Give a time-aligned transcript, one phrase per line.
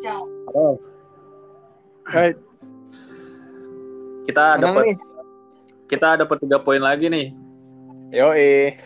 [0.00, 0.80] Halo.
[2.08, 2.32] Hai.
[4.24, 4.96] Kita Menang dapat nih.
[5.92, 7.28] kita dapat tiga poin lagi nih
[8.16, 8.80] Yoi.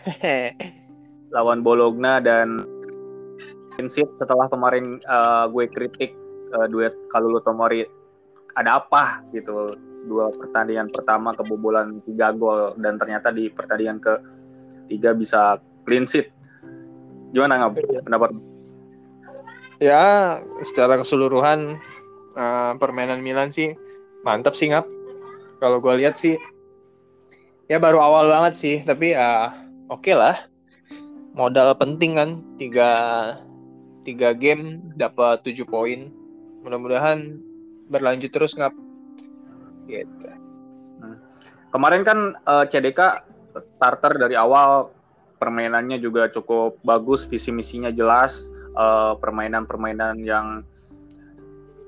[1.35, 2.67] lawan Bologna dan
[3.75, 6.11] Prinsip setelah kemarin eh, gue kritik
[6.51, 7.87] eh, duet Kalulu Tomori
[8.59, 9.71] ada apa gitu
[10.11, 14.13] dua pertandingan pertama kebobolan tiga gol dan ternyata di pertandingan ke
[14.91, 16.27] tiga bisa clean sheet
[17.31, 18.35] gimana nggak pendapat
[19.79, 21.79] ya, secara keseluruhan
[22.35, 23.75] eh, permainan Milan sih
[24.25, 24.87] mantap sih ngap.
[25.61, 26.35] Kalau gue lihat sih
[27.71, 29.53] ya baru awal banget sih, tapi ya
[29.87, 30.35] oke lah.
[31.35, 32.91] Modal penting kan tiga
[34.07, 36.11] tiga game dapat tujuh poin.
[36.63, 37.37] Mudah-mudahan
[37.91, 38.73] berlanjut terus ngap.
[39.85, 40.25] Gitu.
[41.69, 43.21] kemarin kan eh, CDK
[43.77, 44.89] starter dari awal
[45.37, 50.61] permainannya juga cukup bagus visi misinya jelas eh, permainan-permainan yang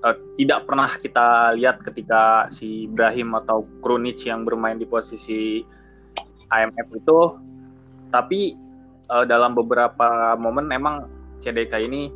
[0.04, 5.62] eh, tidak pernah kita lihat ketika si Ibrahim atau Krunic yang bermain di posisi
[6.48, 7.20] IMF itu
[8.10, 8.56] tapi
[9.12, 11.08] eh, dalam beberapa momen emang
[11.44, 12.10] CDK ini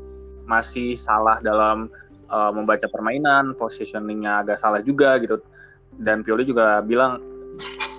[0.48, 1.92] masih salah dalam
[2.32, 5.38] eh, membaca permainan positioningnya agak salah juga gitu
[6.00, 7.20] dan Pioli juga bilang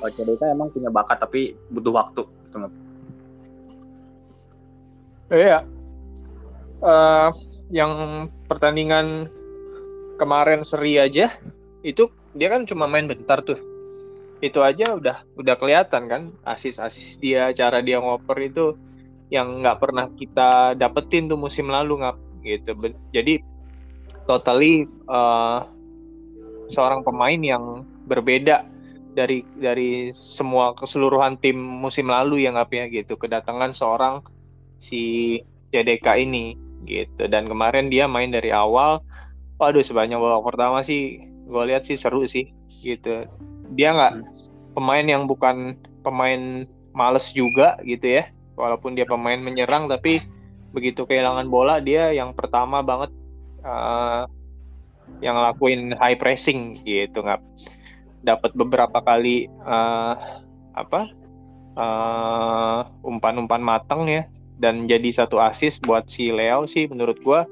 [0.03, 2.69] eh, CDK emang punya bakat tapi butuh waktu gitu?
[5.33, 5.65] Iya.
[6.83, 7.29] Eh,
[7.71, 9.31] yang pertandingan
[10.19, 11.31] kemarin seri aja
[11.87, 13.59] itu dia kan cuma main bentar tuh.
[14.43, 18.75] Itu aja udah udah kelihatan kan asis-asis dia, cara dia ngoper itu
[19.31, 22.75] yang nggak pernah kita dapetin tuh musim lalu ngap gitu.
[23.15, 23.39] Jadi
[24.27, 25.61] totally eh,
[26.67, 28.67] seorang pemain yang berbeda
[29.15, 33.15] dari dari semua keseluruhan tim musim lalu yang ngap ya gitu.
[33.15, 34.19] Kedatangan seorang
[34.83, 35.39] si
[35.71, 37.29] CDK ini gitu.
[37.31, 39.03] Dan kemarin dia main dari awal
[39.63, 42.51] waduh sebanyak babak pertama sih gue lihat sih seru sih
[42.83, 43.27] gitu.
[43.79, 44.15] Dia nggak
[44.75, 48.29] pemain yang bukan pemain males juga gitu ya.
[48.59, 50.23] Walaupun dia pemain menyerang tapi
[50.73, 53.13] begitu kehilangan bola dia yang pertama banget
[53.63, 54.23] eh,
[55.23, 57.23] yang lakuin high pressing gitu.
[57.23, 57.43] Nggak
[58.23, 60.15] dapat beberapa kali eh,
[60.75, 61.01] apa
[61.79, 64.27] eh, umpan-umpan matang ya
[64.63, 67.43] dan jadi satu assist buat si Leo sih menurut gua.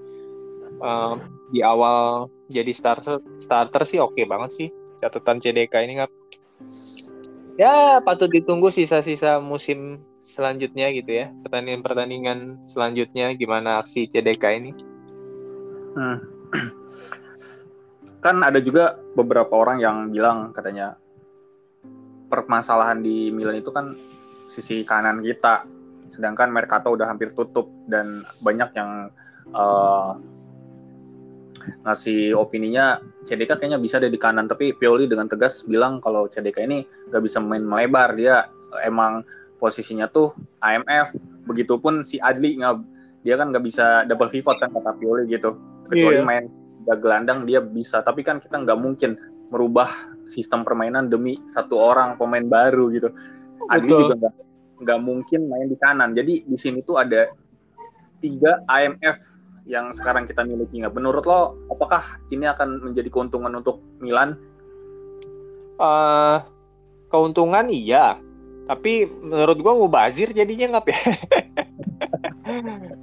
[0.81, 1.15] Eh,
[1.51, 4.69] di awal jadi starter starter sih oke banget sih.
[5.03, 6.13] Catatan CDK ini nggak
[7.59, 11.35] ya patut ditunggu sisa-sisa musim selanjutnya gitu ya.
[11.43, 14.73] Pertandingan-pertandingan selanjutnya gimana aksi CDK ini.
[15.91, 16.19] Hmm.
[18.21, 21.01] kan ada juga beberapa orang yang bilang katanya
[22.29, 23.97] permasalahan di Milan itu kan
[24.53, 25.65] sisi kanan kita
[26.11, 29.09] sedangkan Mercato udah hampir tutup dan banyak yang
[29.51, 30.11] eh,
[31.85, 34.49] ngasih opininya CDK kayaknya bisa deh di kanan.
[34.49, 38.17] Tapi Pioli dengan tegas bilang kalau CDK ini nggak bisa main melebar.
[38.17, 38.49] Dia
[38.85, 39.25] emang
[39.61, 40.33] posisinya tuh
[40.65, 41.13] IMF
[41.45, 42.77] begitupun si Adli nggak
[43.21, 45.61] dia kan nggak bisa double pivot kan kata Pioli gitu.
[45.91, 46.25] Kecuali Iya.
[46.25, 46.45] main
[46.85, 48.01] tiga gelandang dia bisa.
[48.01, 49.91] Tapi kan kita nggak mungkin merubah
[50.31, 53.13] sistem permainan demi satu orang pemain baru gitu.
[53.69, 54.01] Adli Betul.
[54.09, 54.35] juga nggak
[54.81, 56.17] nggak mungkin main di kanan.
[56.17, 57.29] Jadi di sini tuh ada
[58.19, 59.19] tiga IMF
[59.69, 60.81] yang sekarang kita miliki.
[60.81, 62.03] Nggak menurut lo apakah
[62.33, 64.35] ini akan menjadi keuntungan untuk Milan?
[65.81, 66.39] Eh,
[67.13, 68.17] keuntungan iya.
[68.67, 71.01] Tapi menurut gua mubazir jadinya nggak ya.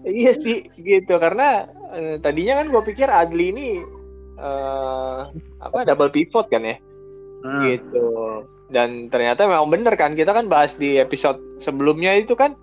[0.04, 1.16] Iya sih gitu.
[1.22, 3.70] Karena eh, tadinya kan gue pikir Adli ini
[4.38, 5.22] eh
[5.64, 6.76] apa double pivot kan ya?
[7.48, 8.10] Hmm, gitu
[8.68, 12.56] dan ternyata memang bener kan kita kan bahas di episode sebelumnya itu kan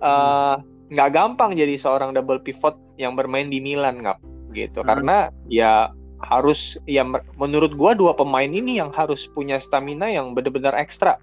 [0.00, 0.54] eh,
[0.92, 4.18] nggak gampang jadi seorang double pivot yang bermain di Milan nggak
[4.52, 4.88] gitu Hmm.
[4.88, 5.16] karena
[5.48, 5.92] ya
[6.22, 7.02] harus ya
[7.34, 11.18] menurut gua dua pemain ini yang harus punya stamina yang benar-benar ekstra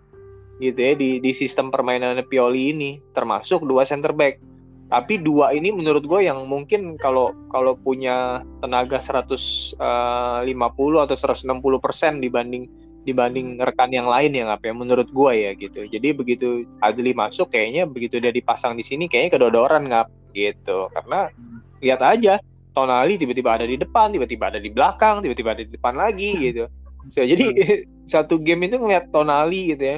[0.60, 4.44] gitu ya di di sistem permainan Pioli ini termasuk dua center back
[4.90, 11.46] tapi dua ini menurut gue yang mungkin kalau kalau punya tenaga 150 atau 160
[11.78, 12.66] persen dibanding
[13.08, 15.88] dibanding rekan yang lain yang apa ya menurut gue ya gitu.
[15.88, 20.92] Jadi begitu Adli masuk kayaknya begitu dia dipasang di sini kayaknya kedodoran ngap gitu.
[20.92, 21.32] Karena
[21.80, 22.38] lihat aja
[22.76, 26.68] Tonali tiba-tiba ada di depan tiba-tiba ada di belakang tiba-tiba ada di depan lagi gitu.
[27.10, 27.50] So, jadi
[28.12, 29.98] satu game itu ngeliat Tonali gitu ya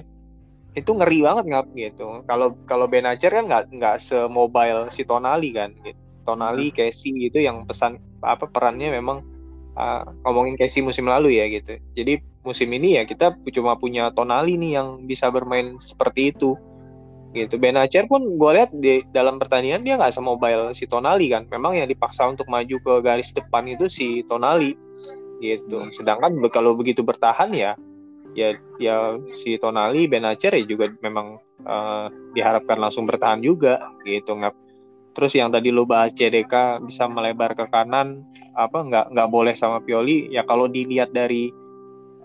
[0.71, 2.24] itu ngeri banget ngap gitu.
[2.24, 6.00] Kalau kalau Benacer kan nggak nggak semobile si Tonali kan gitu.
[6.24, 9.25] Tonali Casey itu yang pesan apa perannya memang
[9.75, 11.75] uh, ngomongin Casey musim lalu ya gitu.
[11.97, 16.57] Jadi musim ini ya kita cuma punya Tonali nih yang bisa bermain seperti itu.
[17.31, 17.55] Gitu.
[17.55, 21.47] Benacer pun gue lihat di dalam pertandingan dia nggak semobile si Tonali kan.
[21.47, 24.75] Memang yang dipaksa untuk maju ke garis depan itu si Tonali.
[25.39, 25.79] Gitu.
[25.95, 27.73] Sedangkan kalau begitu bertahan ya
[28.31, 33.79] ya ya si Tonali Benacer ya juga memang uh, diharapkan langsung bertahan juga.
[34.03, 34.51] Gitu nggak
[35.11, 38.23] terus yang tadi lu bahas CDK bisa melebar ke kanan
[38.55, 40.27] apa nggak nggak boleh sama Pioli.
[40.35, 41.60] Ya kalau dilihat dari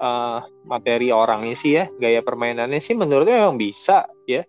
[0.01, 4.45] uh, materi orangnya sih ya gaya permainannya sih menurutnya memang bisa ya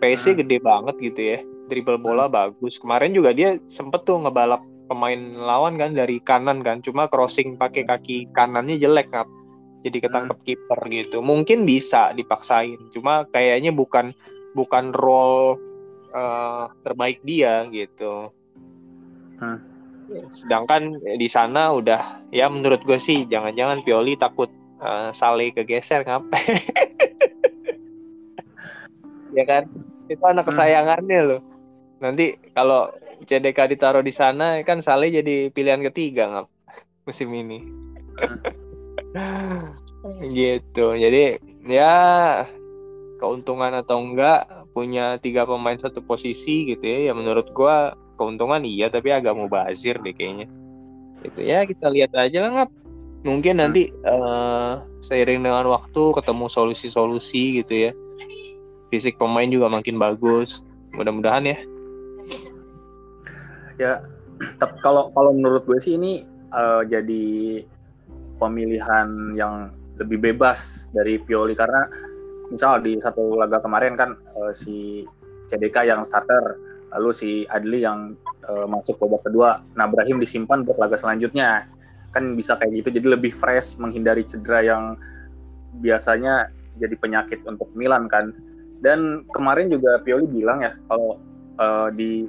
[0.00, 0.38] pace hmm.
[0.44, 1.38] gede banget gitu ya
[1.70, 2.34] dribble bola hmm.
[2.34, 7.54] bagus kemarin juga dia sempet tuh ngebalap pemain lawan kan dari kanan kan cuma crossing
[7.54, 9.28] pakai kaki kanannya jelek ngap
[9.86, 10.46] jadi ketangkep hmm.
[10.50, 14.10] kiper gitu mungkin bisa dipaksain cuma kayaknya bukan
[14.58, 15.56] bukan role
[16.10, 18.34] uh, terbaik dia gitu
[19.38, 19.58] hmm.
[20.34, 26.60] sedangkan di sana udah ya menurut gue sih jangan-jangan Pioli takut uh, Sale kegeser ngapain?
[29.30, 29.62] Ya kan?
[30.10, 30.50] Itu anak hmm.
[30.50, 31.40] kesayangannya loh.
[32.02, 32.90] Nanti kalau
[33.22, 36.46] CDK ditaruh di sana kan Sale jadi pilihan ketiga nggak
[37.06, 37.62] musim ini.
[40.02, 40.26] Hmm.
[40.34, 40.96] gitu.
[40.96, 41.38] Jadi
[41.68, 41.94] ya
[43.20, 48.86] keuntungan atau enggak punya tiga pemain satu posisi gitu ya ya menurut gua keuntungan iya
[48.86, 50.50] tapi agak mau bazir deh kayaknya.
[51.20, 52.70] Itu ya kita lihat aja lah ngap
[53.24, 53.62] mungkin hmm.
[53.62, 57.92] nanti uh, seiring dengan waktu ketemu solusi-solusi gitu ya.
[58.88, 60.64] Fisik pemain juga makin bagus.
[60.96, 61.58] Mudah-mudahan ya.
[63.78, 63.92] Ya
[64.84, 67.62] kalau kalau menurut gue sih ini uh, jadi
[68.40, 71.52] pemilihan yang lebih bebas dari Pioli.
[71.52, 71.86] Karena
[72.50, 75.06] misal di satu laga kemarin kan uh, si
[75.46, 76.58] CDK yang starter
[76.90, 78.18] lalu si Adli yang
[78.50, 79.62] uh, masuk babak kedua.
[79.78, 81.70] Nah Brahim disimpan buat laga selanjutnya
[82.10, 84.98] kan bisa kayak gitu jadi lebih fresh menghindari cedera yang
[85.78, 86.50] biasanya
[86.82, 88.34] jadi penyakit untuk Milan kan
[88.80, 91.20] dan kemarin juga Pioli bilang ya kalau
[91.60, 92.26] uh, di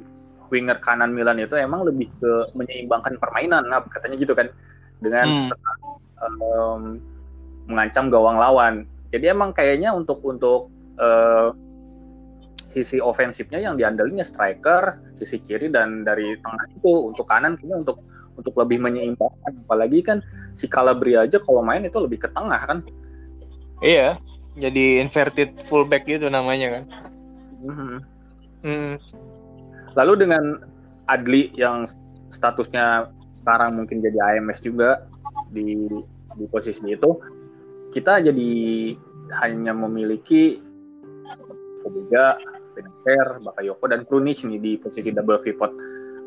[0.52, 4.52] winger kanan Milan itu emang lebih ke menyeimbangkan permainan, nah katanya gitu kan
[5.00, 5.50] dengan hmm.
[6.20, 7.00] um,
[7.72, 8.84] mengancam gawang lawan.
[9.16, 10.68] Jadi emang kayaknya untuk untuk
[11.00, 11.56] uh,
[12.60, 17.98] sisi ofensifnya yang diandalinnya striker, sisi kiri dan dari tengah itu untuk kanan kayaknya untuk
[18.42, 19.54] untuk lebih menyeimbangkan.
[19.70, 20.20] Apalagi kan
[20.58, 22.82] si Calabria aja kalau main itu lebih ke tengah kan.
[23.86, 24.18] Iya,
[24.58, 26.84] jadi inverted fullback gitu namanya kan.
[27.62, 27.98] Mm-hmm.
[28.62, 28.94] Hmm.
[29.94, 30.44] Lalu dengan
[31.10, 31.86] Adli yang
[32.30, 35.08] statusnya sekarang mungkin jadi AMS juga
[35.52, 35.88] di
[36.32, 37.20] di posisi itu,
[37.92, 38.52] kita jadi
[39.44, 40.60] hanya memiliki
[41.82, 42.38] Kobega,
[42.78, 45.72] Benacer, Bakayoko dan Krunic nih di posisi double pivot.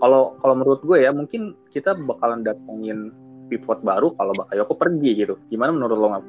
[0.04, 3.08] Kalau kalau menurut gue ya mungkin kita bakalan datengin
[3.48, 5.40] pivot baru kalau Bakayoko pergi gitu.
[5.48, 6.24] Gimana menurut lo nggak?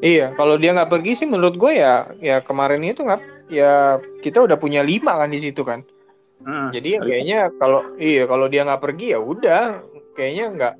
[0.00, 4.46] Iya, kalau dia nggak pergi sih menurut gue ya ya kemarin itu nggak ya kita
[4.46, 5.82] udah punya lima kan di situ kan.
[6.46, 9.82] Hmm, Jadi ya kayaknya kalau iya kalau dia nggak pergi ya udah
[10.14, 10.74] kayaknya nggak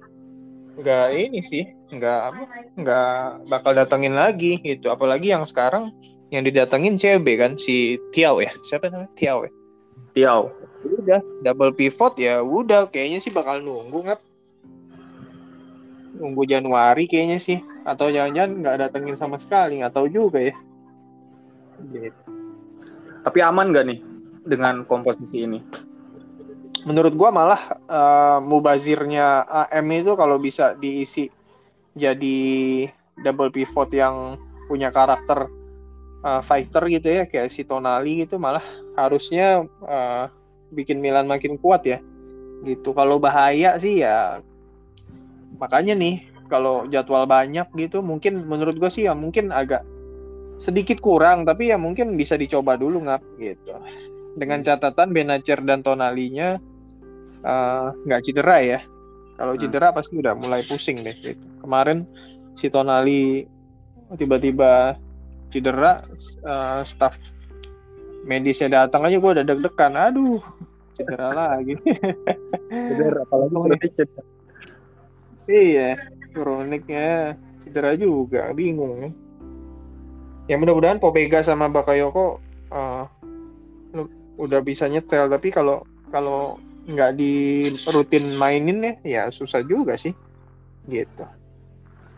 [0.80, 2.42] nggak ini sih nggak apa
[2.78, 3.18] nggak
[3.50, 4.86] bakal datengin lagi gitu.
[4.86, 5.90] Apalagi yang sekarang
[6.30, 9.52] yang didatengin CB kan si Tiao ya siapa namanya Tiao ya.
[10.10, 10.52] Tiao.
[11.00, 14.20] Udah double pivot ya udah kayaknya sih bakal nunggu nggak
[16.20, 17.58] nunggu Januari kayaknya sih
[17.88, 20.54] atau jangan-jangan nggak datengin sama sekali nggak tahu juga ya
[21.88, 22.22] gitu.
[23.24, 24.00] tapi aman nggak nih
[24.44, 25.60] dengan komposisi ini
[26.84, 31.28] menurut gua malah uh, mubazirnya AM itu kalau bisa diisi
[31.96, 32.40] jadi
[33.20, 34.36] double pivot yang
[34.68, 35.48] punya karakter
[36.24, 38.64] uh, fighter gitu ya kayak si Tonali gitu malah
[39.06, 40.26] harusnya uh,
[40.74, 41.98] bikin Milan makin kuat ya.
[42.64, 42.92] Gitu.
[42.92, 44.44] Kalau bahaya sih ya
[45.60, 49.84] makanya nih kalau jadwal banyak gitu mungkin menurut gue sih ya mungkin agak
[50.60, 53.72] sedikit kurang tapi ya mungkin bisa dicoba dulu ngap gitu.
[54.36, 56.60] Dengan catatan Benacer dan Tonalinya
[57.44, 58.80] eh, nggak uh, cedera ya.
[59.40, 59.62] Kalau hmm.
[59.64, 61.46] cedera pasti udah mulai pusing deh gitu.
[61.64, 62.04] Kemarin
[62.60, 63.48] si Tonali
[64.20, 65.00] tiba-tiba
[65.48, 66.04] cedera
[66.44, 67.16] uh, staff
[68.24, 69.94] medisnya datang aja gue udah deg-degan.
[69.96, 70.42] Aduh
[70.96, 71.74] cedera lagi.
[72.68, 74.22] Cedera apalagi cedera.
[75.50, 75.98] Iya
[76.30, 77.34] kroniknya
[77.64, 79.10] cedera juga bingung
[80.46, 82.42] ya mudah-mudahan Pobega sama Bakayoko
[82.74, 83.04] uh,
[84.38, 85.30] udah bisa nyetel.
[85.30, 86.58] Tapi kalau kalau
[86.90, 90.10] nggak di rutin mainin ya ya susah juga sih.
[90.90, 91.22] Gitu.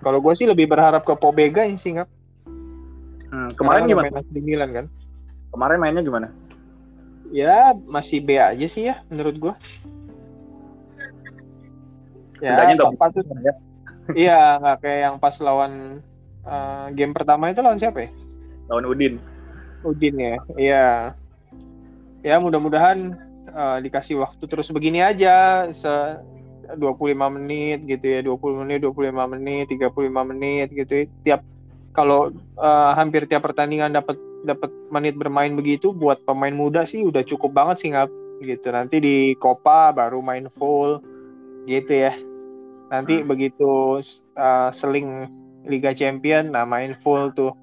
[0.03, 2.09] Kalau gue sih lebih berharap ke Pobega sih nggak
[3.33, 4.21] hmm, kemarin gimana?
[4.29, 4.87] di Milan kan
[5.53, 6.29] kemarin mainnya gimana?
[7.33, 9.55] Ya masih B aja sih ya menurut gue
[12.43, 13.55] ya, nggak patut ya.
[14.19, 16.03] Iya nggak kayak yang pas lawan
[16.43, 18.11] uh, game pertama itu lawan siapa ya?
[18.67, 19.15] Lawan Udin.
[19.87, 20.87] Udin ya iya.
[22.23, 23.19] Ya mudah-mudahan
[23.55, 25.91] uh, dikasih waktu terus begini aja se
[26.73, 31.05] 25 menit gitu ya 20 menit 25 menit 35 menit gitu ya.
[31.27, 31.41] tiap
[31.93, 37.23] kalau uh, hampir tiap pertandingan dapat dapat menit bermain begitu buat pemain muda sih udah
[37.23, 38.11] cukup banget sih nggak
[38.43, 40.99] gitu nanti di Copa baru main full
[41.71, 42.13] gitu ya.
[42.91, 43.27] Nanti hmm.
[43.31, 44.03] begitu
[44.37, 45.31] uh, seling
[45.65, 47.55] Liga Champion nah main full tuh.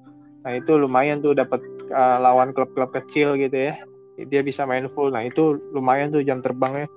[0.42, 1.60] Nah itu lumayan tuh dapat
[1.92, 3.74] uh, lawan klub-klub kecil gitu ya.
[4.20, 6.88] Dia bisa main full nah itu lumayan tuh jam terbangnya.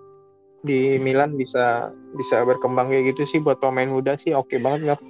[0.64, 4.96] Di Milan bisa bisa berkembang kayak gitu sih buat pemain muda sih oke okay banget
[4.96, 5.02] nggak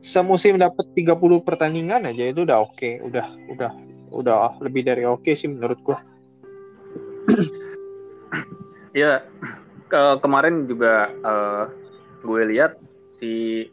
[0.00, 2.98] semusim dapat 30 pertandingan aja itu udah oke okay.
[3.04, 3.70] udah udah
[4.10, 5.98] udah lebih dari oke okay sih menurut gua.
[8.90, 9.22] Ya
[9.86, 11.70] ke kemarin juga uh,
[12.26, 13.66] gue lihat si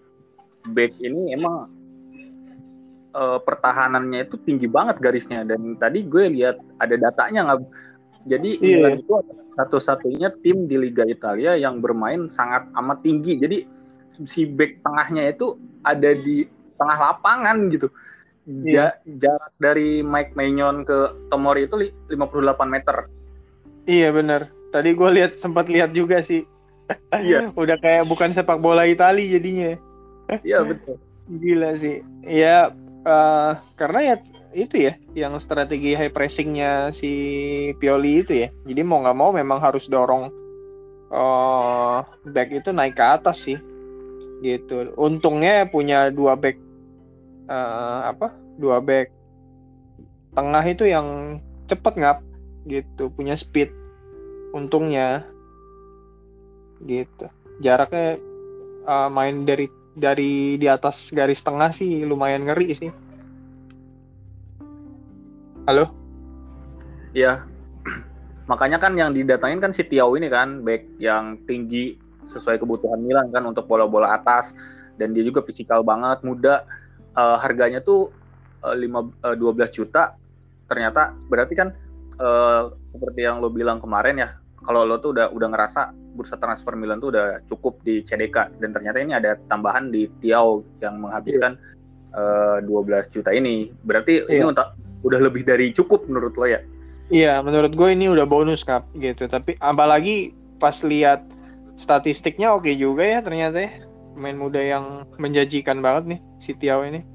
[0.74, 1.70] back ini emang
[3.18, 5.42] uh, pertahanannya itu tinggi banget garisnya.
[5.42, 7.62] Dan tadi gue lihat ada datanya nggak?
[8.30, 8.94] Jadi yeah.
[8.94, 9.14] itu
[9.58, 13.42] satu-satunya tim di Liga Italia yang bermain sangat amat tinggi.
[13.42, 13.66] Jadi
[14.10, 16.46] si back tengahnya itu ada di
[16.78, 17.90] tengah lapangan gitu
[18.48, 18.96] yeah.
[19.20, 22.16] jarak dari Mike Maignan ke Tomori itu 58
[22.68, 23.12] meter.
[23.88, 24.52] Iya benar.
[24.72, 26.48] Tadi gue lihat sempat lihat juga sih.
[27.12, 27.52] Iya.
[27.52, 29.76] Udah kayak bukan sepak bola Italia jadinya.
[30.44, 30.96] Iya betul.
[31.28, 32.00] Gila sih.
[32.24, 32.72] Ya
[33.04, 34.16] uh, karena ya
[34.56, 37.12] itu ya yang strategi high pressingnya si
[37.84, 38.48] Pioli itu ya.
[38.64, 40.32] Jadi mau nggak mau memang harus dorong
[41.12, 43.60] uh, back itu naik ke atas sih.
[44.40, 44.96] Gitu.
[44.96, 46.67] Untungnya punya dua back
[47.48, 49.12] uh, apa dua back
[50.36, 52.22] tengah itu yang cepet ngap
[52.68, 53.72] gitu punya speed
[54.54, 55.26] untungnya
[56.86, 57.28] gitu
[57.60, 58.22] jaraknya
[58.86, 62.92] uh, main dari dari di atas garis tengah sih lumayan ngeri sih.
[65.66, 65.90] Halo?
[67.18, 67.44] Iya.
[68.48, 73.34] Makanya kan yang didatangin kan si Tiao ini kan back yang tinggi sesuai kebutuhan Milan
[73.34, 74.56] kan untuk bola-bola atas
[74.96, 76.64] dan dia juga fisikal banget, muda.
[77.18, 78.14] Uh, harganya tuh
[78.62, 80.14] uh, 5 uh, 12 juta.
[80.70, 81.74] Ternyata berarti kan
[82.22, 84.30] uh, seperti yang lo bilang kemarin ya,
[84.62, 88.70] kalau lo tuh udah udah ngerasa bursa transfer Milan tuh udah cukup di CDK dan
[88.74, 91.58] ternyata ini ada tambahan di Tiao yang menghabiskan
[92.14, 92.62] yeah.
[92.62, 93.70] uh, 12 juta ini.
[93.86, 94.42] Berarti yeah.
[94.42, 94.74] ini untuk
[95.06, 96.62] udah lebih dari cukup menurut lo ya?
[97.08, 99.30] Iya, menurut gue ini udah bonus kap gitu.
[99.30, 101.24] Tapi apalagi pas lihat
[101.80, 103.87] statistiknya oke juga ya ternyata ya.
[104.18, 107.06] Main muda yang menjanjikan banget nih si Tiao ini.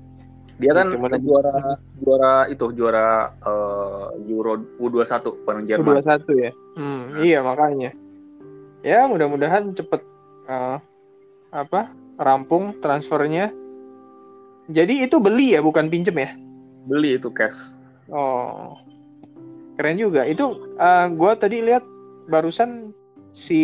[0.62, 5.98] Dia kan Cuma juara juara itu juara uh, Euro U21 bareng Jerman.
[5.98, 6.50] U21 ya.
[6.78, 7.90] Hmm, iya makanya
[8.82, 10.02] ya mudah-mudahan cepet
[10.50, 10.78] uh,
[11.54, 13.54] apa rampung transfernya
[14.66, 16.30] jadi itu beli ya bukan pinjem ya
[16.90, 17.78] beli itu cash
[18.10, 18.74] oh
[19.78, 21.86] keren juga itu uh, gua tadi lihat
[22.26, 22.90] barusan
[23.32, 23.62] si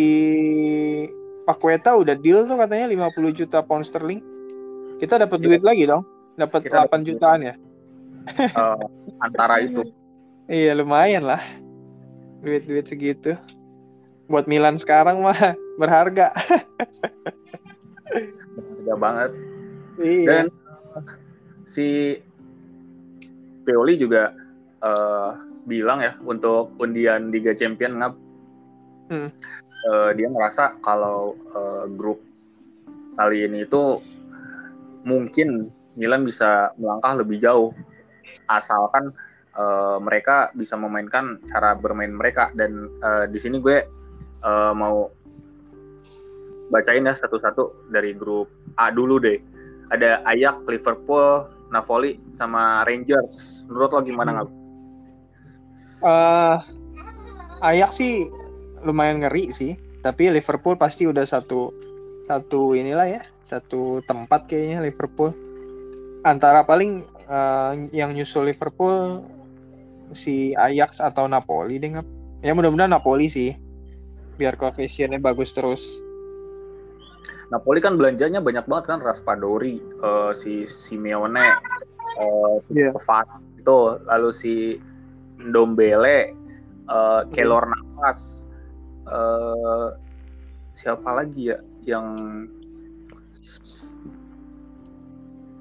[1.49, 4.21] Pakweta udah deal tuh katanya 50 juta pound sterling
[5.01, 6.05] kita dapat duit lagi dong
[6.37, 7.53] dapat 8 jutaan ya
[8.53, 8.77] uh,
[9.17, 9.81] antara itu
[10.45, 11.41] iya lumayan lah
[12.45, 13.33] duit-duit segitu
[14.29, 15.35] buat Milan sekarang mah
[15.81, 16.29] berharga.
[18.05, 19.31] berharga banget.
[19.99, 20.25] Iya.
[20.29, 20.45] Dan
[21.65, 22.17] si
[23.65, 24.31] Pioli juga
[24.85, 25.33] uh,
[25.65, 28.13] bilang ya untuk undian Liga Champion ngap
[29.11, 29.29] hmm.
[29.87, 32.19] Uh, dia merasa kalau uh, grup
[33.15, 34.03] kali ini itu
[35.07, 37.71] mungkin Milan bisa melangkah lebih jauh
[38.47, 39.11] asalkan
[39.55, 43.83] uh, mereka bisa memainkan cara bermain mereka dan uh, di sini gue
[44.43, 45.11] uh, mau
[46.69, 49.41] bacain ya satu-satu dari grup A dulu deh.
[49.89, 53.65] Ada Ayak, Liverpool, Napoli, sama Rangers.
[53.65, 54.49] Menurut lo gimana nggak?
[56.05, 56.57] Uh,
[57.65, 58.29] Ayak sih
[58.83, 61.71] lumayan ngeri sih, tapi Liverpool pasti udah satu
[62.29, 65.33] satu inilah ya, satu tempat kayaknya Liverpool.
[66.23, 69.23] Antara paling uh, yang nyusul Liverpool
[70.13, 71.93] si Ajax atau Napoli deh
[72.39, 73.51] Ya mudah-mudahan Napoli sih
[74.39, 75.83] biar koefisiennya bagus terus.
[77.51, 81.57] Napoli kan belanjanya banyak banget kan Raspadori, uh, si Simeone,
[82.21, 82.93] uh, yeah.
[83.57, 84.53] itu, lalu si
[85.49, 86.31] Dombele,
[86.87, 87.73] uh, Kelor yeah.
[87.73, 88.48] Navas,
[89.09, 89.89] uh,
[90.77, 92.05] siapa lagi ya yang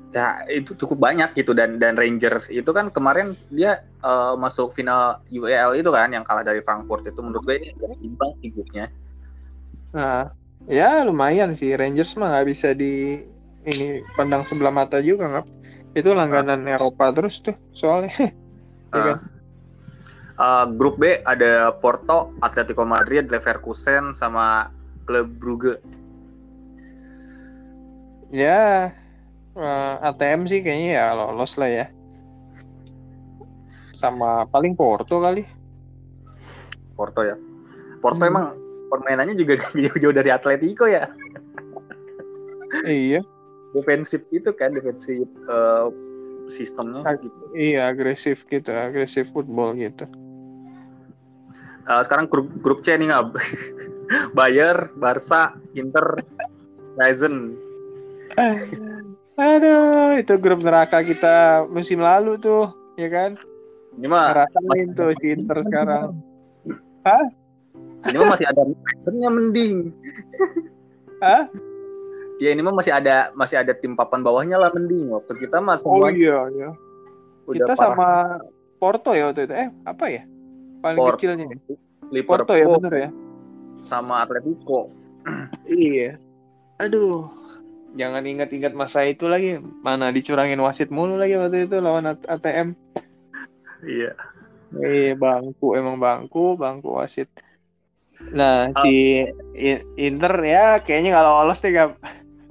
[0.09, 5.21] ya itu cukup banyak gitu dan dan Rangers itu kan kemarin dia uh, masuk final
[5.28, 8.87] UEL itu kan yang kalah dari Frankfurt itu menurut gue ini agak seimbang figurnya.
[9.93, 10.33] Nah,
[10.64, 13.21] ya lumayan sih Rangers mah nggak bisa di
[13.69, 15.47] ini pandang sebelah mata juga nggak.
[15.93, 16.73] Itu langganan uh.
[16.73, 18.33] Eropa terus tuh soalnya.
[18.97, 19.17] uh.
[20.38, 24.71] Uh, grup B ada Porto, Atletico Madrid, Leverkusen, sama
[25.02, 25.83] Klub Brugge.
[28.30, 28.95] Ya,
[29.59, 31.87] uh, ATM sih kayaknya ya lolos lah ya.
[33.99, 35.42] Sama paling Porto kali.
[36.95, 37.35] Porto ya.
[37.99, 38.30] Porto hmm.
[38.30, 38.47] emang
[38.95, 41.02] permainannya juga jauh-jauh dari Atletico ya.
[42.87, 43.26] iya.
[43.75, 45.90] Defensif itu kan, defensif uh,
[46.47, 47.37] sistemnya Ag gitu.
[47.59, 50.07] Iya, agresif gitu, agresif football gitu.
[51.88, 53.33] Uh, sekarang grup grup C nih ngab.
[54.37, 56.21] Bayer, Barca, Inter,
[56.97, 57.57] Ryzen.
[59.38, 63.37] Aduh, itu grup neraka kita musim lalu tuh, ya kan?
[63.97, 66.16] Ini mah rasain tuh si Inter sekarang.
[67.04, 67.25] Hah?
[68.09, 69.76] Ini mah masih ada Ryzennya mending.
[71.25, 71.50] Hah?
[72.38, 75.11] Ya ini mah masih ada masih ada tim papan bawahnya lah mending.
[75.11, 76.71] Waktu kita mah semua Oh iya, iya.
[77.49, 77.78] Kita parah.
[77.78, 78.11] sama
[78.78, 79.54] Porto ya waktu itu.
[79.59, 80.23] Eh, apa ya?
[80.82, 81.47] Paling Port kecilnya.
[82.08, 82.47] Liverpool.
[82.47, 83.11] Porto ya bener ya.
[83.85, 84.88] Sama Atletico.
[85.68, 86.16] iya.
[86.78, 87.28] Aduh.
[87.97, 89.58] Jangan ingat-ingat masa itu lagi.
[89.82, 92.76] Mana dicurangin wasit mulu lagi waktu itu lawan ATM.
[93.82, 94.12] Iya.
[94.68, 97.32] Iya bangku emang bangku bangku wasit.
[98.37, 98.82] Nah oh.
[98.85, 99.25] si
[99.97, 101.97] Inter ya kayaknya nggak lolos deh gak.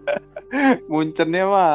[0.92, 1.74] Muncennya mah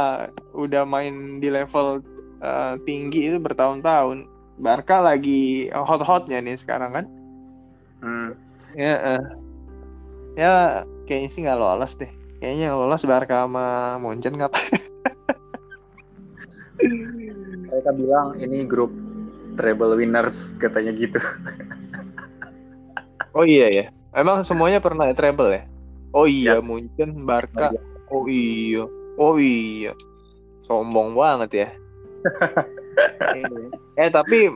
[0.56, 2.00] udah main di level
[2.40, 4.31] uh, tinggi itu bertahun-tahun.
[4.62, 7.04] Barca lagi hot-hotnya nih sekarang kan.
[7.98, 8.30] Hmm.
[8.78, 9.22] Ya, uh.
[10.38, 10.52] ya
[11.10, 12.08] kayaknya sih nggak lolos deh.
[12.38, 14.54] Kayaknya lolos Barca sama Munchen nggak?
[17.66, 18.94] Mereka bilang ini grup
[19.58, 21.18] treble winners katanya gitu.
[23.36, 23.84] oh iya ya.
[24.14, 25.62] Emang semuanya pernah ya treble ya?
[26.12, 26.62] Oh iya, ya.
[26.62, 27.72] Munchen, Barca.
[28.12, 28.84] Oh iya.
[29.16, 29.96] Oh iya.
[30.68, 31.68] Sombong banget ya.
[33.96, 34.48] eh tapi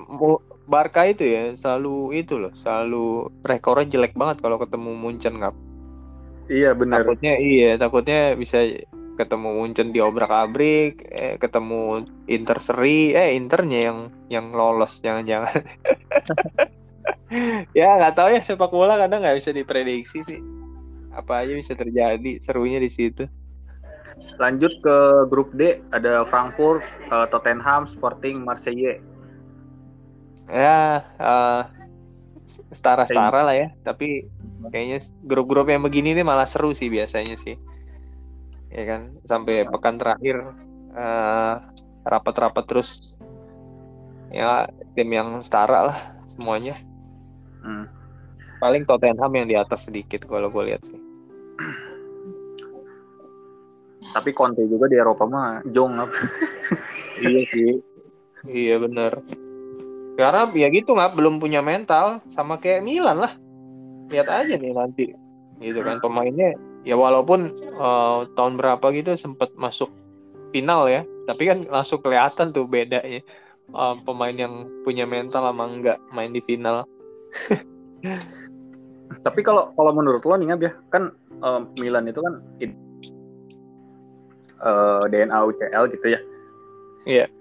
[0.66, 5.54] Barca itu ya selalu itu loh, selalu rekornya jelek banget kalau ketemu Munchen nggak?
[6.50, 7.06] Iya benar.
[7.06, 8.66] Takutnya iya, takutnya bisa
[9.16, 15.62] ketemu Munchen di obrak abrik, eh, ketemu Inter seri, eh Internya yang yang lolos jangan-jangan.
[17.78, 20.40] ya nggak tahu ya sepak bola kadang nggak bisa diprediksi sih.
[21.16, 23.24] Apa aja bisa terjadi, serunya di situ.
[24.36, 24.96] Lanjut ke
[25.32, 29.00] grup D ada Frankfurt, uh, Tottenham, Sporting, Marseille.
[30.46, 31.62] Ya, uh,
[32.70, 34.30] setara-setara lah ya, tapi
[34.70, 37.58] kayaknya grup-grup yang begini nih malah seru sih biasanya sih.
[38.70, 39.70] Ya kan sampai ya.
[39.70, 40.42] pekan terakhir
[40.94, 41.54] uh,
[42.06, 43.16] rapat-rapat terus.
[44.30, 45.98] Ya tim yang setara lah
[46.30, 46.74] semuanya.
[47.66, 47.90] Hmm.
[48.62, 50.96] paling Tottenham yang di atas sedikit kalau gue lihat sih.
[54.14, 55.98] Tapi Conte juga di Eropa mah jong
[57.26, 57.82] iya sih.
[58.46, 59.18] Iya bener
[60.16, 62.24] karena ya gitu nggak belum punya mental.
[62.32, 63.32] Sama kayak Milan lah.
[64.08, 65.12] Lihat aja nih nanti.
[65.60, 66.56] Gitu kan pemainnya.
[66.88, 69.92] Ya walaupun uh, tahun berapa gitu sempat masuk
[70.56, 71.04] final ya.
[71.28, 73.20] Tapi kan langsung kelihatan tuh bedanya
[73.76, 76.88] uh, pemain yang punya mental sama enggak main di final.
[79.26, 81.12] Tapi kalau kalau menurut lo nih ya kan
[81.44, 82.34] uh, Milan itu kan
[84.64, 86.20] uh, DNA UCL gitu ya.
[87.06, 87.26] Iya.
[87.26, 87.35] yeah.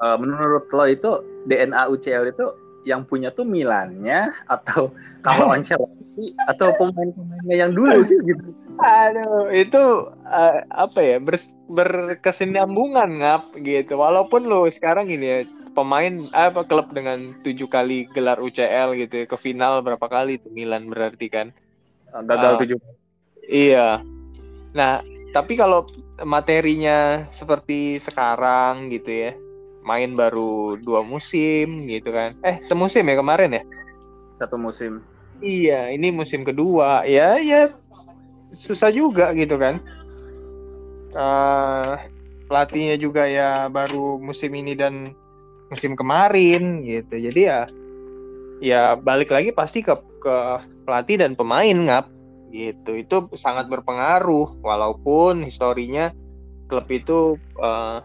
[0.00, 1.10] Uh, menurut lo itu
[1.46, 2.46] DNA UCL itu
[2.88, 4.88] yang punya tuh Milannya atau
[5.20, 8.56] kalau Ancelotti atau pemain-pemainnya yang dulu sih gitu.
[8.80, 11.36] Aduh, itu uh, apa ya ber,
[11.68, 14.00] berkesinambungan ngap gitu.
[14.00, 15.38] Walaupun lo sekarang ini ya
[15.76, 20.48] pemain apa klub dengan tujuh kali gelar UCL gitu ya, ke final berapa kali itu
[20.50, 21.52] Milan berarti kan
[22.24, 22.78] gagal uh, tujuh.
[23.44, 24.00] Iya.
[24.72, 25.04] Nah,
[25.36, 25.84] tapi kalau
[26.24, 29.32] materinya seperti sekarang gitu ya
[29.84, 32.36] main baru dua musim gitu kan.
[32.44, 33.62] Eh semusim ya kemarin ya?
[34.40, 35.00] Satu musim.
[35.40, 37.04] Iya ini musim kedua.
[37.08, 37.72] Ya ya
[38.52, 39.80] susah juga gitu kan.
[41.10, 41.98] Uh,
[42.46, 45.16] pelatihnya juga ya baru musim ini dan
[45.72, 47.16] musim kemarin gitu.
[47.16, 47.60] Jadi ya
[48.60, 50.36] ya balik lagi pasti ke ke
[50.84, 52.06] pelatih dan pemain ngap.
[52.52, 53.06] Gitu.
[53.06, 56.12] Itu sangat berpengaruh walaupun historinya
[56.68, 58.04] klub itu uh,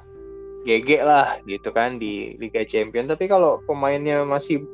[0.66, 3.08] GG lah gitu kan di Liga Champions.
[3.14, 4.66] Tapi kalau pemainnya masih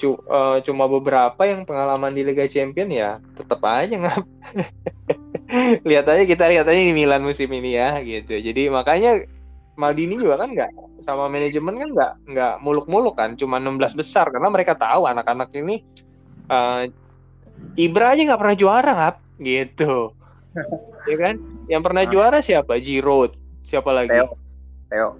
[0.00, 4.16] cu uh, cuma beberapa yang pengalaman di Liga Champions ya tetap aja nggak
[5.90, 8.38] lihat aja kita lihat aja di Milan musim ini ya gitu.
[8.38, 9.26] Jadi makanya
[9.76, 14.30] Maldini juga kan nggak sama manajemen kan nggak nggak muluk-muluk kan cuma 16 besar.
[14.30, 15.84] Karena mereka tahu anak-anak ini
[16.48, 16.88] uh,
[17.76, 19.94] Ibra aja nggak pernah juara nggak gitu.
[21.06, 21.38] Ya kan?
[21.70, 22.10] Yang pernah nah.
[22.10, 22.76] juara siapa?
[22.82, 23.38] Giroud.
[23.64, 24.10] Siapa lagi?
[24.10, 24.34] Theo.
[24.90, 25.16] Theo.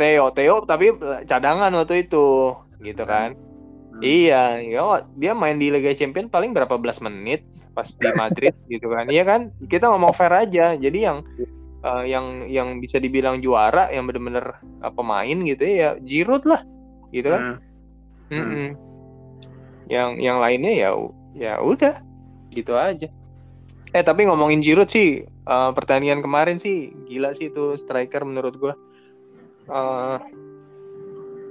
[0.00, 0.96] Theo, Theo tapi
[1.28, 3.36] cadangan waktu itu, gitu kan.
[4.00, 7.44] Iya, ya dia main di Liga Champions paling berapa belas menit
[7.76, 9.06] pas di Madrid gitu kan.
[9.12, 9.40] Iya kan?
[9.68, 10.72] Kita ngomong fair aja.
[10.74, 11.20] Jadi yang
[11.84, 16.64] uh, yang yang bisa dibilang juara yang bener-bener uh, pemain gitu ya Giroud lah.
[17.12, 17.60] Gitu kan.
[18.32, 18.40] Hmm.
[18.40, 18.70] Hmm.
[19.92, 20.90] Yang yang lainnya ya
[21.36, 22.00] ya udah
[22.56, 23.12] gitu aja.
[23.92, 28.74] Eh tapi ngomongin Giroud sih uh, pertandingan kemarin sih gila sih itu striker menurut gua.
[29.70, 30.18] Uh,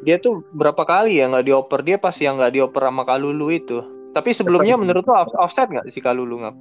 [0.03, 3.84] dia tuh berapa kali ya nggak dioper dia pas yang nggak dioper sama Kalulu itu.
[4.15, 4.84] Tapi sebelumnya Kesan.
[4.88, 6.55] menurut lo offset nggak si Kalulu nggak?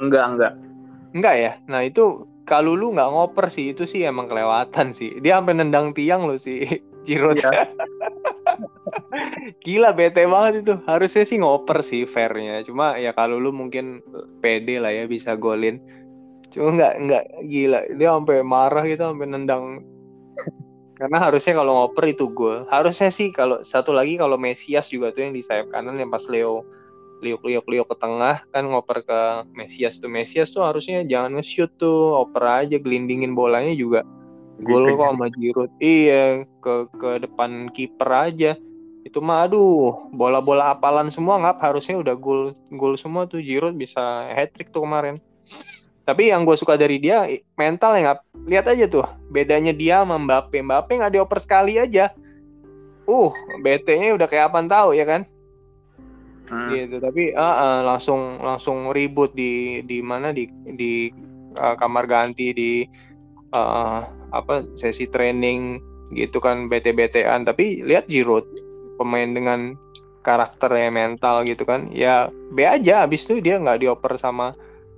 [0.00, 0.52] Enggak enggak.
[1.12, 1.52] Enggak ya.
[1.68, 5.18] Nah itu Kalulu nggak ngoper sih itu sih emang kelewatan sih.
[5.18, 6.62] Dia sampai nendang tiang loh si
[7.06, 7.42] Giroud.
[7.42, 7.50] Ya.
[9.66, 10.74] Gila bete banget itu.
[10.86, 12.62] Harusnya sih ngoper sih fairnya.
[12.62, 13.98] Cuma ya Kalulu mungkin
[14.38, 15.82] pede lah ya bisa golin.
[16.54, 17.80] Cuma nggak nggak gila.
[17.98, 19.82] Dia sampai marah gitu sampai nendang
[20.96, 22.64] karena harusnya kalau ngoper itu gol.
[22.72, 26.24] Harusnya sih kalau satu lagi kalau Mesias juga tuh yang di sayap kanan yang pas
[26.26, 26.64] Leo
[27.20, 29.20] Leo Leo Leo ke tengah kan ngoper ke
[29.52, 30.08] Mesias tuh.
[30.08, 34.00] Mesias tuh harusnya jangan nge-shoot tuh oper aja gelindingin bolanya juga.
[34.64, 35.68] Gol kok sama Giroud.
[35.84, 38.56] Iya ke ke depan kiper aja.
[39.04, 41.60] Itu mah aduh bola-bola apalan semua ngap.
[41.60, 43.44] Harusnya udah gol gol semua tuh.
[43.44, 45.20] Giroud bisa hat trick tuh kemarin
[46.06, 47.26] tapi yang gue suka dari dia
[47.58, 50.62] mental ya nggak lihat aja tuh bedanya dia sama Mbappe.
[50.62, 52.14] Mbappe nggak dioper sekali aja.
[53.10, 55.26] Uh BT-nya udah kayak apa tahu ya kan?
[56.46, 56.70] Hmm.
[56.70, 60.46] gitu tapi uh, uh, langsung langsung ribut di di mana di
[60.78, 61.10] di
[61.58, 62.86] uh, kamar ganti di
[63.50, 65.82] uh, apa sesi training
[66.14, 68.46] gitu kan BT-BTan tapi lihat Giroud
[68.94, 69.74] pemain dengan
[70.22, 71.90] karakter ya mental gitu kan.
[71.90, 73.06] Ya B aja.
[73.06, 74.54] Abis itu dia nggak dioper sama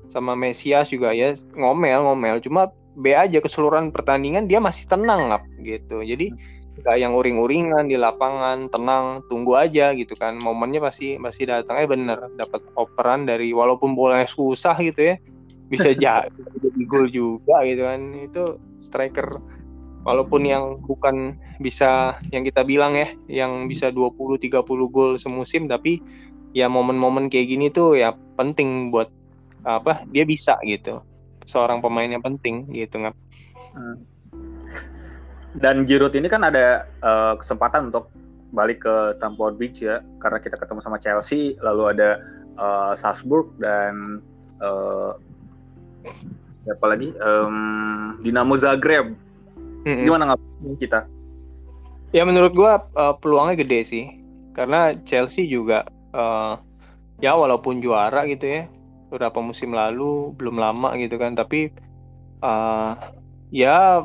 [0.09, 2.41] sama Mesias juga ya ngomel ngomel.
[2.43, 6.03] Cuma B aja keseluruhan pertandingan dia masih tenang lah gitu.
[6.03, 6.35] Jadi
[6.79, 10.41] nggak yang uring-uringan di lapangan tenang tunggu aja gitu kan.
[10.43, 11.79] Momennya pasti pasti datang.
[11.79, 15.17] Eh bener dapat operan dari walaupun bolanya susah gitu ya
[15.69, 18.01] bisa jadi jadi gol juga gitu kan.
[18.25, 18.43] Itu
[18.83, 19.39] striker
[20.09, 26.01] walaupun yang bukan bisa yang kita bilang ya yang bisa 20 30 gol semusim tapi
[26.57, 29.11] ya momen-momen kayak gini tuh ya penting buat
[29.69, 31.05] apa dia bisa gitu.
[31.45, 33.17] Seorang pemain yang penting gitu nggak
[33.73, 33.97] hmm.
[35.57, 38.13] dan Giroud ini kan ada uh, kesempatan untuk
[38.53, 42.21] balik ke Stamford Bridge ya karena kita ketemu sama Chelsea lalu ada
[42.57, 44.25] uh, Salzburg dan
[44.61, 45.17] uh,
[46.69, 47.13] apa lagi?
[47.21, 49.17] Um, Dinamo Zagreb.
[49.89, 50.05] Mm-hmm.
[50.05, 50.41] gimana nggak
[50.85, 51.01] kita?
[52.13, 54.05] Ya menurut gua uh, peluangnya gede sih.
[54.53, 56.59] Karena Chelsea juga uh,
[57.23, 58.63] ya walaupun juara gitu ya
[59.09, 61.33] beberapa musim lalu belum lama gitu kan.
[61.33, 61.73] Tapi
[62.45, 62.93] uh,
[63.49, 64.05] ya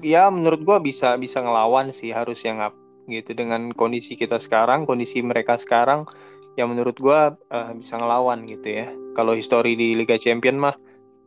[0.00, 2.72] ya menurut gua bisa bisa ngelawan sih harus yang up
[3.10, 3.34] gitu.
[3.34, 6.06] Dengan kondisi kita sekarang kondisi mereka sekarang
[6.54, 8.88] yang menurut gua uh, bisa ngelawan gitu ya.
[9.18, 10.78] Kalau histori di Liga Champion mah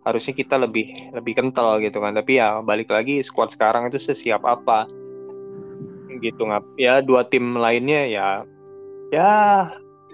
[0.07, 2.15] harusnya kita lebih lebih kental gitu kan.
[2.15, 4.87] Tapi ya balik lagi squad sekarang itu sesiap apa?
[6.15, 8.27] Gitu ngap ya dua tim lainnya ya
[9.13, 9.31] ya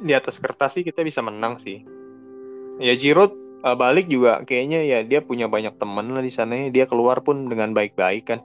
[0.02, 1.86] di atas kertas sih kita bisa menang sih
[2.82, 6.68] ya Giroud uh, balik juga kayaknya ya dia punya banyak teman lah di sana ya.
[6.74, 8.42] dia keluar pun dengan baik-baik kan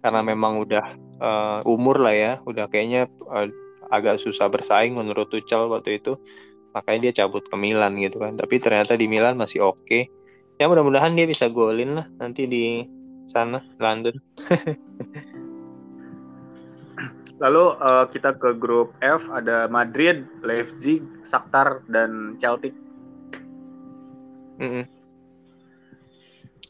[0.00, 0.84] karena memang udah
[1.20, 3.50] uh, umur lah ya udah kayaknya uh,
[3.90, 6.16] agak susah bersaing menurut Tuchel waktu itu
[6.70, 10.06] makanya dia cabut ke Milan gitu kan tapi ternyata di Milan masih oke okay.
[10.62, 12.86] ya mudah-mudahan dia bisa golin lah nanti di
[13.34, 14.14] sana London
[17.40, 22.76] Lalu uh, kita ke grup F ada Madrid, Leipzig, Shakhtar dan Celtic.
[24.60, 25.00] Mm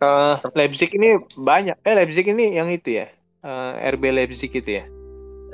[0.00, 1.76] uh, Leipzig ini banyak.
[1.84, 3.06] Eh Leipzig ini yang itu ya.
[3.40, 4.84] Uh, eh, RB Leipzig itu ya.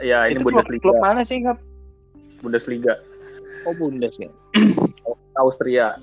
[0.02, 0.82] Ya, ini itu Bundesliga.
[0.82, 1.58] Klub mana sih, Kap?
[2.42, 2.94] Bundesliga.
[3.66, 4.30] Oh, Bundes ya.
[5.42, 5.98] Austria.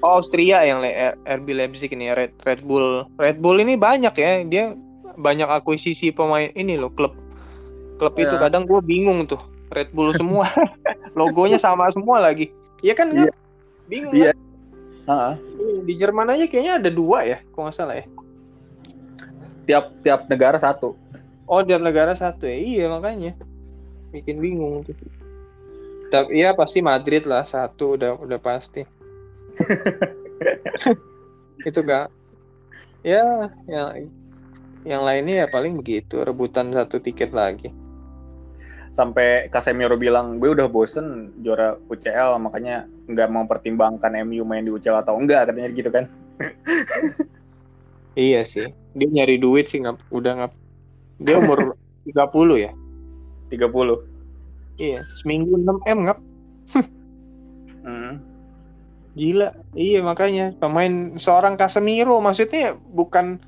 [0.00, 3.06] Oh, Austria yang Le RB Leipzig ini Red Red Bull.
[3.20, 4.42] Red Bull ini banyak ya.
[4.46, 4.64] Dia
[5.18, 7.12] banyak akuisisi pemain ini loh, klub.
[8.00, 8.26] Klub ya.
[8.26, 9.38] itu kadang gue bingung tuh.
[9.74, 10.48] Red Bull semua.
[11.18, 12.50] Logonya sama semua lagi.
[12.80, 13.12] Iya kan?
[13.12, 13.32] Iya.
[13.90, 14.14] Bingung.
[14.14, 14.32] Iya.
[14.32, 14.51] Kan?
[15.02, 15.34] Uh-huh.
[15.82, 18.06] Di Jerman aja kayaknya ada dua ya, kok nggak salah ya.
[19.66, 20.94] Tiap tiap negara satu.
[21.50, 22.56] Oh, tiap negara satu ya.
[22.56, 23.34] Iya makanya.
[24.14, 24.94] Bikin bingung tuh.
[26.12, 28.84] Tapi iya pasti Madrid lah satu udah udah pasti.
[31.68, 32.10] itu gak
[33.06, 33.88] ya yang
[34.82, 37.70] yang lainnya ya paling begitu rebutan satu tiket lagi
[38.92, 44.70] sampai Casemiro bilang gue udah bosen juara UCL makanya nggak mau pertimbangkan MU main di
[44.70, 46.04] UCL atau enggak katanya gitu kan
[48.28, 50.52] iya sih dia nyari duit sih nggak udah nggak
[51.24, 51.72] dia umur
[52.04, 52.70] 30 ya
[53.48, 54.12] 30
[54.80, 56.18] Iya, seminggu 6 M ngap.
[57.82, 58.22] Hmm.
[59.18, 59.50] Gila.
[59.74, 63.42] Iya makanya pemain seorang Casemiro maksudnya bukan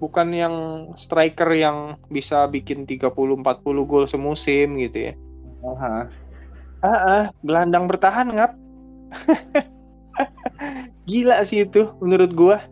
[0.00, 0.56] bukan yang
[0.96, 3.44] striker yang bisa bikin 30 40
[3.84, 5.14] gol semusim gitu ya.
[5.60, 6.08] Aha.
[6.80, 8.56] Ah, ah, gelandang bertahan ngap.
[11.08, 12.64] Gila sih itu menurut gua.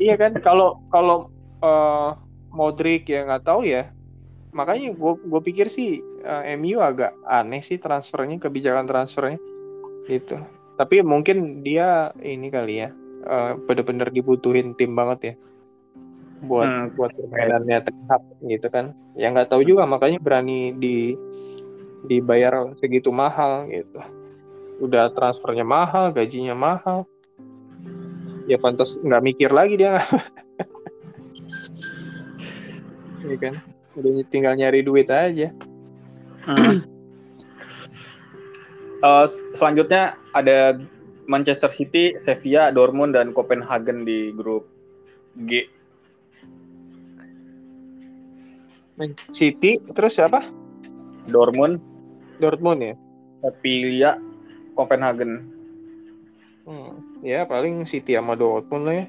[0.00, 1.30] iya kan kalau kalau
[1.62, 2.18] uh,
[2.50, 3.86] Modric ya nggak tahu ya.
[4.50, 9.38] Makanya gua gua pikir sih uh, MU agak aneh sih transfernya kebijakan transfernya
[10.10, 10.42] gitu.
[10.74, 12.90] Tapi mungkin dia ini kali ya
[13.26, 15.34] uh, bener-bener dibutuhin tim banget ya
[16.42, 16.86] buat Hmm.
[16.98, 18.94] buat permainannya Ten Hag gitu kan.
[19.14, 21.14] Ya nggak tahu juga makanya berani di
[22.06, 24.02] dibayar segitu mahal gitu.
[24.82, 27.06] Udah transfernya mahal, gajinya mahal.
[28.50, 30.02] Ya pantas nggak mikir lagi dia.
[33.22, 33.54] Iya kan?
[33.94, 35.54] Udah tinggal nyari duit aja.
[36.42, 36.82] Hmm.
[39.02, 40.78] Eh, selanjutnya ada
[41.26, 44.66] Manchester City, Sevilla, Dortmund, dan Copenhagen di grup
[45.46, 45.66] G.
[49.34, 50.46] City terus siapa?
[51.30, 51.78] Dortmund,
[52.42, 52.94] Dortmund ya.
[53.42, 54.18] Sevilla,
[54.74, 55.42] Copenhagen.
[56.62, 59.06] Hmm, ya paling City sama Dortmund lah ya.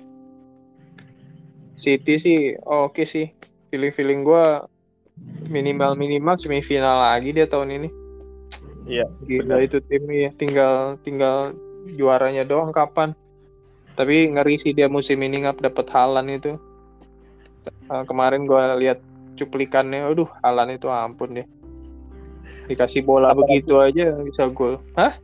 [1.78, 3.30] City sih oke sih.
[3.70, 4.66] Feeling-feeling gua
[5.50, 7.90] minimal minimal semifinal lagi dia tahun ini.
[8.84, 10.30] Iya, Gila itu tim ya.
[10.36, 11.54] Tinggal tinggal
[11.94, 13.14] juaranya doang kapan.
[13.94, 16.58] Tapi ngeri sih dia musim ini ngap dapat Halan itu.
[17.68, 19.00] Eh, kemarin gua lihat
[19.40, 21.48] cuplikannya, aduh Halan itu ampun deh.
[22.68, 24.80] Dikasih bola Apalagi- begitu aja bisa gol.
[25.00, 25.16] Hah?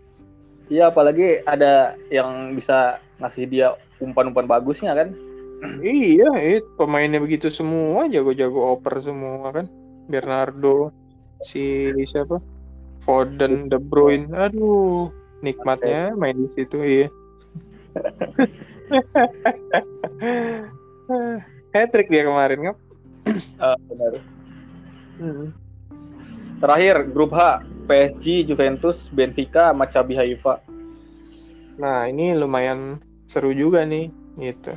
[0.70, 3.68] Iya, apalagi ada yang bisa ngasih dia
[4.00, 5.12] umpan-umpan bagusnya kan.
[5.84, 9.68] Iya, eh, pemainnya begitu semua, jago-jago oper semua kan.
[10.08, 10.96] Bernardo,
[11.44, 12.40] si siapa?
[13.04, 14.32] Foden, De Bruyne.
[14.32, 15.12] Aduh,
[15.44, 17.08] nikmatnya main di situ, iya.
[21.76, 22.76] Hat-trick dia kemarin kan.
[23.28, 24.14] Eh, benar.
[25.20, 25.48] Hmm.
[26.60, 30.60] Terakhir, grup H, PSG, Juventus, Benfica, Maccabi Haifa.
[31.80, 33.00] Nah, ini lumayan
[33.32, 34.76] seru juga nih, gitu.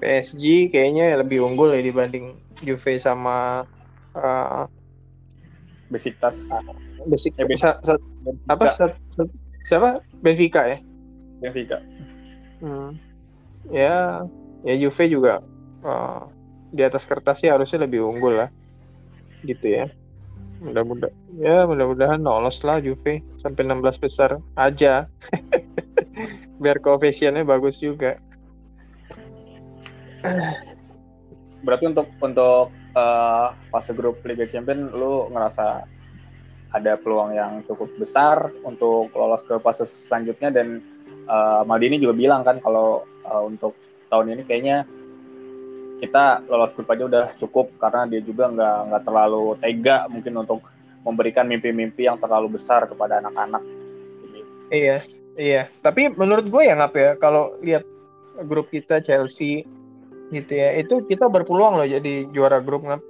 [0.00, 3.68] PSG kayaknya lebih unggul ya dibanding Juve sama
[4.16, 4.64] uh,
[5.92, 6.48] Besiktas.
[7.04, 7.36] Besik.
[7.36, 8.00] Eh, Ben- sa- sa-
[8.48, 8.64] apa?
[8.64, 8.72] Benfica.
[8.72, 9.34] sa- sa-
[9.68, 10.00] siapa?
[10.24, 10.78] Benfica ya?
[11.44, 11.76] Benfica.
[12.64, 12.96] Hmm.
[13.68, 14.24] Ya,
[14.64, 15.44] ya Juve juga
[15.84, 16.24] uh,
[16.70, 18.48] di atas kertas sih harusnya lebih unggul lah,
[19.44, 19.86] gitu ya.
[20.60, 25.08] Mudah-mudahan, ya mudah-mudahan lolos lah Juve sampai 16 besar aja,
[26.62, 28.20] biar koefisiennya bagus juga.
[31.64, 35.84] Berarti untuk untuk eh, fase grup Liga Champions lu ngerasa
[36.70, 40.80] ada peluang yang cukup besar untuk lolos ke fase selanjutnya dan
[41.24, 43.76] eh, Maldini juga bilang kan kalau eh, untuk
[44.12, 44.84] tahun ini kayaknya
[46.00, 50.64] kita lolos grup aja udah cukup karena dia juga nggak nggak terlalu tega mungkin untuk
[51.04, 53.62] memberikan mimpi-mimpi yang terlalu besar kepada anak-anak.
[54.70, 55.02] Iya,
[55.36, 55.62] iya.
[55.80, 57.84] Tapi menurut gue ya ngap ya, kalau lihat
[58.46, 59.64] grup kita Chelsea
[60.30, 63.02] gitu ya, itu kita berpeluang loh jadi juara grup ngap.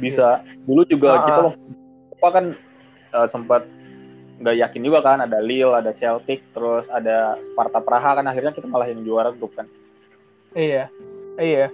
[0.00, 0.40] Bisa.
[0.64, 1.46] Dulu juga Ah, kita ah.
[1.52, 1.64] waktu
[2.22, 2.44] apa kan
[3.12, 3.62] eh, sempat
[4.42, 8.66] nggak yakin juga kan ada Lille, ada Celtic, terus ada Sparta Praha kan akhirnya kita
[8.66, 9.70] malah yang juara grup kan.
[10.56, 10.90] Iya,
[11.38, 11.70] iya.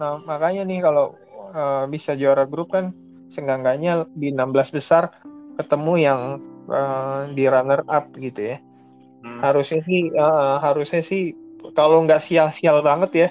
[0.00, 1.12] Nah, makanya nih kalau
[1.52, 2.96] eh, bisa juara grup kan
[3.28, 5.12] seenggak-enggaknya di 16 besar
[5.60, 6.20] ketemu yang
[6.72, 8.58] eh, di runner up gitu ya.
[9.20, 9.40] Hmm.
[9.44, 11.36] Harusnya sih eh, harusnya sih
[11.76, 13.28] kalau nggak sial-sial banget ya,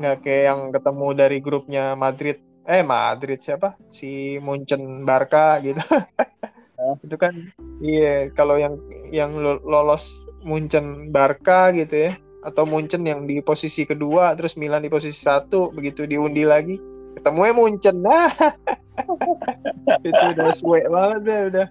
[0.00, 2.40] nggak kayak yang ketemu dari grupnya Madrid.
[2.66, 3.76] Eh Madrid siapa?
[3.92, 5.78] Si Munchen Barca gitu.
[7.04, 7.32] Itu kan
[7.80, 8.80] iya kalau yang
[9.12, 12.12] yang lo- lolos Munchen Barca gitu ya
[12.46, 16.78] atau Munchen yang di posisi kedua terus Milan di posisi satu begitu diundi lagi
[17.16, 17.96] ketemunya Munchen.
[18.04, 18.30] Nah.
[20.06, 21.66] Itu udah suwe banget deh udah.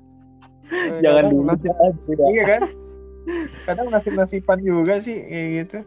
[1.06, 1.54] Jangan dulu.
[2.34, 2.62] iya kan?
[3.70, 5.78] Kadang nasib nasiban juga sih kayak gitu.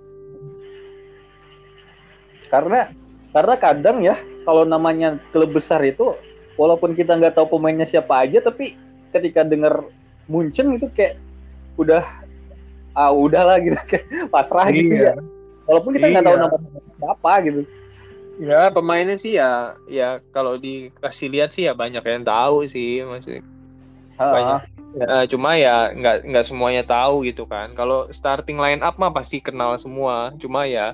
[2.48, 2.88] Karena
[3.34, 4.16] karena kadang ya
[4.48, 6.16] kalau namanya klub besar itu
[6.56, 8.72] walaupun kita nggak tahu pemainnya siapa aja tapi
[9.12, 9.84] ketika dengar
[10.26, 11.20] Munchen itu kayak
[11.76, 12.02] udah
[12.94, 15.14] ah udahlah gitu kayak pasrah gitu ya.
[15.66, 16.42] Walaupun kita nggak tahu Iya.
[16.44, 16.56] nama
[16.98, 17.60] siapa gitu.
[18.38, 23.42] ya pemainnya sih ya ya kalau dikasih lihat sih ya banyak yang tahu sih maksudnya
[24.18, 24.60] Banyak.
[24.98, 27.70] Ya, cuma ya nggak nggak semuanya tahu gitu kan.
[27.78, 30.34] Kalau starting line up mah pasti kenal semua.
[30.42, 30.90] Cuma ya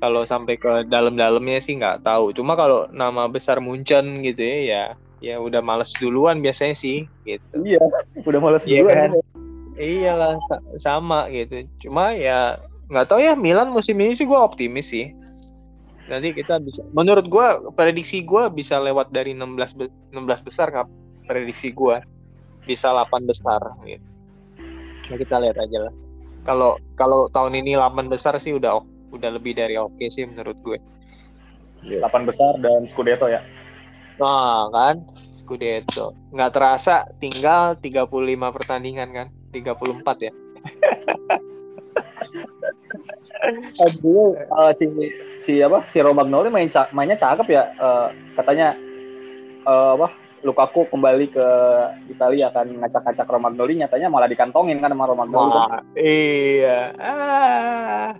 [0.00, 2.32] kalau sampai ke dalam-dalamnya sih nggak tahu.
[2.32, 4.84] Cuma kalau nama besar Munchen gitu ya, ya
[5.20, 7.44] ya udah males duluan biasanya sih gitu.
[7.60, 7.76] Iya,
[8.28, 8.96] udah males Iya duluan.
[8.96, 9.10] kan?
[9.76, 11.68] Iyalah sa- sama gitu.
[11.86, 12.56] Cuma ya
[12.88, 15.12] nggak tahu ya Milan musim ini sih gue optimis sih.
[16.06, 16.80] Nanti kita bisa.
[16.94, 20.88] Menurut gue prediksi gue bisa lewat dari 16 be- 16 besar nggak
[21.26, 21.98] prediksi gue
[22.64, 24.06] bisa 8 besar gitu.
[25.06, 25.94] Nah, kita lihat aja lah.
[26.46, 28.78] Kalau kalau tahun ini 8 besar sih udah
[29.10, 30.78] udah lebih dari oke sih menurut gue.
[31.86, 33.42] 8 besar dan Scudetto ya.
[34.18, 35.02] Nah kan
[35.38, 39.28] Scudetto nggak terasa tinggal 35 pertandingan kan
[39.62, 40.32] 34 ya.
[43.84, 44.84] Aduh, eh, si
[45.38, 47.64] si apa si Romagnoli main ca- mainnya cakep ya.
[47.68, 48.76] Eh, katanya
[49.64, 50.08] eh, apa
[50.44, 51.48] Lukaku kembali ke
[52.06, 55.50] Italia kan ngacak-ngacak Romagnoli nyatanya malah dikantongin kan sama Romagnoli.
[55.50, 55.66] kan.
[55.66, 56.78] Wah, iya.
[57.00, 58.10] Ah.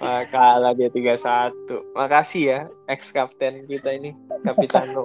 [0.00, 1.52] Wah, kalah dia 3-1.
[1.92, 4.14] Makasih ya ex kapten kita ini,
[4.46, 5.04] Kapitano.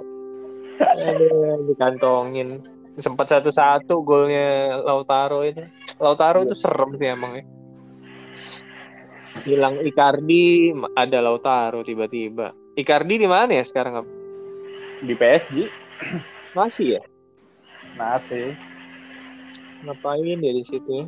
[1.10, 2.64] Aduh, dikantongin.
[2.96, 5.64] Sempat satu-satu golnya Lautaro itu.
[6.00, 7.44] Lautaro itu serem sih emang ya.
[9.46, 12.56] Hilang Icardi, ada Lautaro tiba-tiba.
[12.76, 14.04] Icardi di mana ya sekarang?
[15.04, 15.68] Di PSG
[16.56, 17.02] Masih ya?
[17.96, 18.52] masih
[19.84, 21.06] Ngapain dia di situ ya?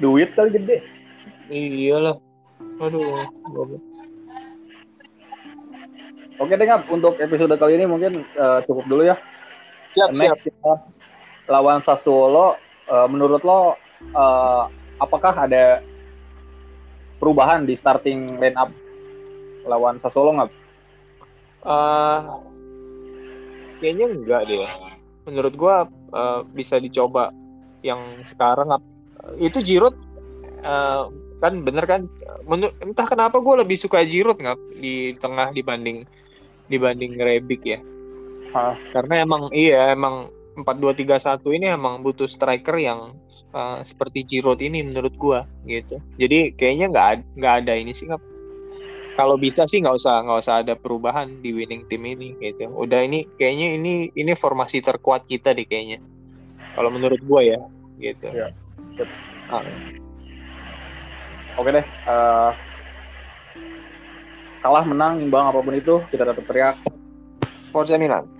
[0.00, 0.80] duit kali gede.
[1.52, 2.16] Iyalah.
[2.80, 3.28] Aduh.
[3.52, 3.82] goblok.
[6.40, 9.16] Oke deh Ngap, untuk episode kali ini mungkin eh, cukup dulu ya.
[9.94, 10.18] Siap, siap.
[10.18, 10.72] Next kita
[11.50, 12.54] lawan Sassuolo.
[12.90, 14.64] Eh, menurut lo eh,
[14.98, 15.82] apakah ada
[17.18, 18.70] perubahan di starting line up
[19.66, 20.50] lawan Sassuolo nggak?
[21.66, 22.18] Eh,
[23.82, 24.66] kayaknya enggak deh.
[25.26, 27.34] Menurut gua eh, bisa dicoba
[27.80, 28.76] yang sekarang
[29.40, 29.96] itu Giroud
[30.62, 31.02] eh,
[31.40, 32.04] kan bener kan
[32.44, 36.02] Menur- entah kenapa gue lebih suka Giroud nggak di tengah dibanding
[36.66, 37.78] dibanding Rebic ya
[38.50, 38.74] Hah.
[38.90, 40.26] karena emang iya emang
[40.58, 43.14] 4-2-3-1 ini emang butuh striker yang
[43.54, 48.10] eh, seperti Giroud ini menurut gua gitu jadi kayaknya nggak nggak ada ini sih
[49.14, 53.06] kalau bisa sih nggak usah nggak usah ada perubahan di winning team ini gitu udah
[53.06, 56.02] ini kayaknya ini ini formasi terkuat kita deh kayaknya
[56.74, 57.60] kalau menurut gua ya
[58.00, 58.32] gitu.
[58.88, 59.08] Sip.
[59.52, 59.62] Ah,
[61.60, 61.84] Oke deh.
[61.84, 62.52] eh,
[64.60, 66.76] kalah menang imbang apa pun itu kita tetap teriak
[67.70, 68.39] Forza Milan